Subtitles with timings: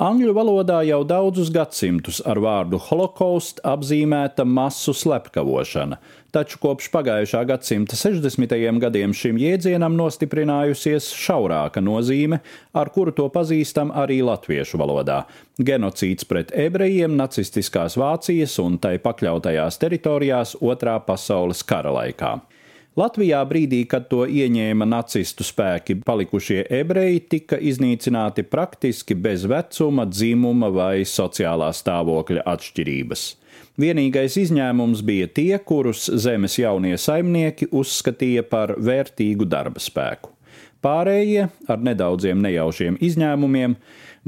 [0.00, 5.98] Angļu valodā jau daudzus gadsimtus ar vārdu holocaust apzīmēta masu slepkavošana,
[6.32, 8.54] taču kopš pagājušā gadsimta 60.
[8.80, 12.38] gadiem šim jēdzienam nostiprinājusies šaurāka nozīme,
[12.72, 15.26] ar kuru to pazīstam arī latviešu valodā-
[15.70, 22.40] genocīds pret ebrejiem nacistiskās Vācijas un tai pakļautajās teritorijās Otrā pasaules kara laikā.
[22.98, 30.72] Latvijā brīdī, kad to ieņēma nacistu spēki, palikušie ebreji tika iznīcināti praktiski bez vecuma, dzimuma
[30.74, 33.22] vai sociālā stāvokļa atšķirības.
[33.80, 40.34] Vienīgais izņēmums bija tie, kurus zemes jaunie saimnieki uzskatīja par vērtīgu darba spēku.
[40.82, 43.74] Pārējie, ar nedaudziem nejaušiem izņēmumiem,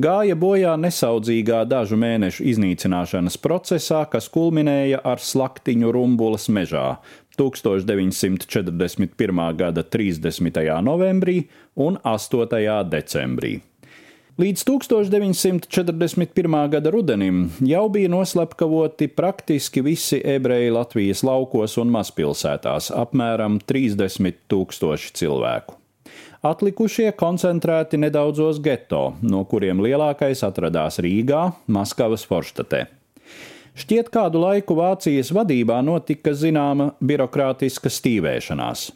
[0.01, 6.99] gāja bojā nesaudzīgā dažu mēnešu iznīcināšanas procesā, kas kulminēja ar slaktiņu rumbulas mežā,
[7.39, 9.57] 1941.
[9.57, 10.83] gada 30.
[10.83, 12.47] novembrī un 8.
[12.91, 13.61] decembrī.
[14.41, 16.71] Līdz 1941.
[16.73, 25.13] gada rudenim jau bija noslepkavoti praktiski visi ebreji Latvijas laukos un mazpilsētās- apmēram 30 tūkstoši
[25.13, 25.75] cilvēku.
[26.43, 33.02] Atlikušie koncentrēti nedaudzos geto, no kuriem lielākais atradās Rīgā, Maskavas Forštatē.
[33.73, 38.91] Šķiet, kādu laiku Vācijas vadībā notika zināma birokrātiska stīvēšanās.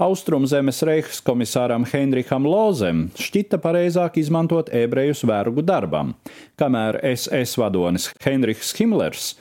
[0.00, 6.14] Austrumzemes reichs komisāram Heinricham Lozem šķita pareizāk izmantot ebrejus vergu darbam,
[6.56, 9.34] kamēr SS vadonis Heinrichs Himmlers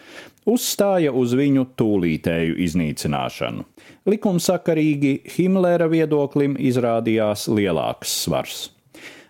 [0.49, 3.63] uzstāja uz viņu tūlītēju iznīcināšanu.
[4.09, 8.65] Likumsakarīgi Himmlera viedoklim izrādījās lielāks svars.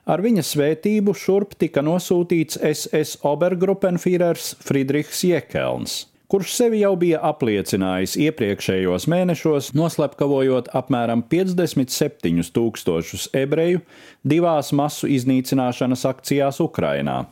[0.09, 8.13] Ar viņa svētību šurp tika nosūtīts SS Obergruppenführers Friedrichs Jekelns kurš sevi jau bija apliecinājis
[8.21, 13.81] iepriekšējos mēnešos, noslepkavojot apmēram 57 tūkstošus ebreju
[14.21, 17.23] divās masu iznīcināšanas akcijās Ukrainā.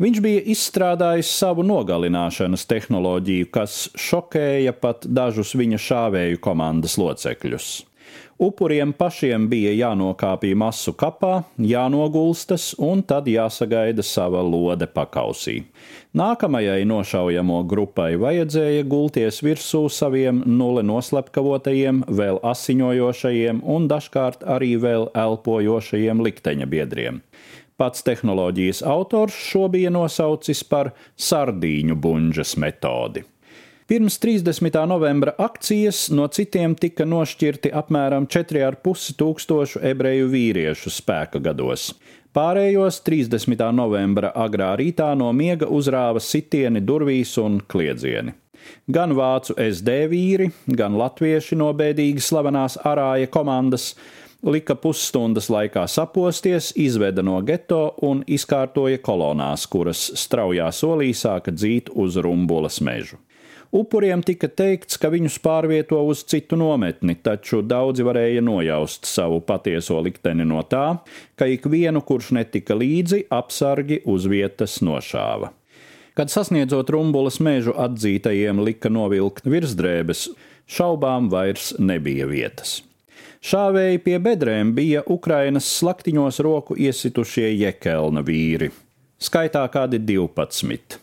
[0.00, 7.68] Viņš bija izstrādājis savu nogalināšanas tehnoloģiju, kas šokēja pat dažus viņa šāvēju komandas locekļus.
[8.40, 15.58] Upuriem pašiem bija jānokāpj masu kapā, jānogulstas un tad jāsagaida sava lode pakausī.
[16.16, 25.10] Nākamajai nošaujamo grupai vajadzēja gulties virsū saviem nulle noslepkavotajiem, vēl asiņojošajiem un dažkārt arī vēl
[25.14, 27.20] elpojošajiem likteņa biedriem.
[27.80, 33.22] Pats tehnoloģijas autors šo bija nosaucis par sardīņu buņģas metodi.
[33.90, 34.86] Pirms 30.
[34.86, 41.88] novembra akcijas no citiem tika nošķirti apmēram 4,5 tūkstošu ebreju vīriešu spēka gados.
[42.30, 43.64] Pārējos 30.
[43.74, 48.36] novembra agrā rītā no miega uzrāva sitieni durvīs un kliedzieni.
[48.86, 53.96] Gan vācu SD vīri, gan latvieši no bēdīgi slavenās arāja komandas
[54.46, 61.90] lika pusstundas laikā saposties, izveda no geto un izkārtoja kolonās, kuras straujā solī sāka dzīt
[61.90, 63.18] uz rumbulas mežu.
[63.70, 70.00] Upuriem tika teikts, ka viņus pārvieto uz citu nometni, taču daudzi varēja nojaust savu patieso
[70.02, 70.98] likteni no tā,
[71.38, 75.52] ka ikvienu, kurš netika līdzi, apsargi uz vietas nošāva.
[76.18, 80.24] Kad sasniedzot rumbulas mežu atzītajiem lika novilkt virsdrēbes,
[80.66, 82.80] šaubām vairs nebija vietas.
[83.40, 88.72] Šāvēji pie bedrēm bija Ukrainas slaktiņos roku iesitušie jekelna vīri,
[89.22, 90.98] skaitā kādi 12.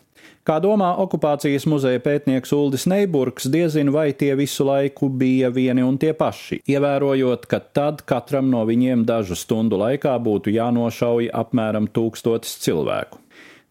[0.48, 5.98] Kā domā okupācijas muzeja pētnieks Uldis Neiburgs, diezin vai tie visu laiku bija vieni un
[6.00, 12.54] tie paši, ievērojot, ka tad katram no viņiem dažu stundu laikā būtu jānošauj apmēram tūkstotis
[12.64, 13.20] cilvēku.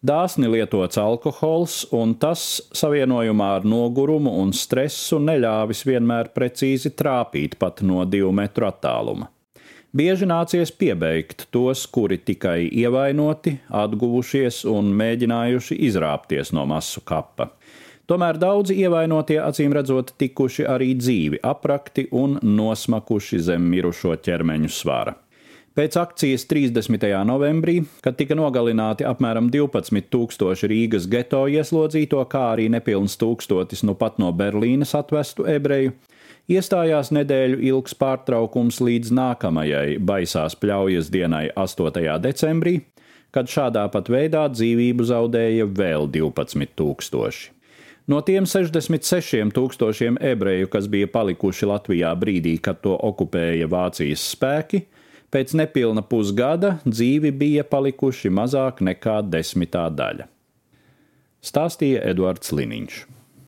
[0.06, 7.82] Dāsni lietots alkohols, un tas savienojumā ar nogurumu un stresu neļāvis vienmēr precīzi trāpīt pat
[7.82, 9.26] no divu metru attāluma.
[9.96, 17.46] Bieži nācies piebeigt tos, kuri tikai ievainoti, atguvušies un mēģinājuši izrāpties no masu kapa.
[18.08, 25.16] Tomēr daudzi ievainotie acīm redzot tikuši arī dzīvi aprakti un nosmakuši zem mirušo ķermeņu svara.
[25.72, 27.08] Pēc akcijas 30.
[27.24, 34.20] novembrī, kad tika nogalināti apmēram 12,000 Rīgas geto ieslodzīto, kā arī nepilns tūkstotis nu pat
[34.20, 35.96] no Berlīnes atvestu ebreju,
[36.48, 42.00] iestājās nedēļu ilgs pārtraukums līdz nākamajai baisās pļaujas dienai 8.
[42.24, 42.80] decembrī,
[43.34, 47.54] kad šādā pat veidā dzīvību zaudēja vēl 12 tūkstoši.
[48.08, 54.86] No tiem 66 tūkstošiem ebreju, kas bija palikuši Latvijā brīdī, kad to okupēja Vācijas spēki,
[55.28, 60.24] pēc nepilna pusgada dzīvi bija palikuši mazāk nekā desmitā daļa.
[61.44, 63.17] Stāstīja Eduards Liniņš.